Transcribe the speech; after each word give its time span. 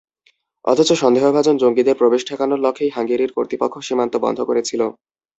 অথচ 0.65 0.89
সন্দেহভাজন 1.01 1.55
জঙ্গিদের 1.57 1.99
প্রবেশ 2.01 2.21
ঠেকানোর 2.25 2.59
লক্ষ্যেই 2.61 2.93
হাঙ্গেরির 2.95 3.35
কর্তৃপক্ষ 3.35 3.75
সীমান্ত 3.87 4.13
বন্ধ 4.25 4.39
করেছিল। 4.49 4.81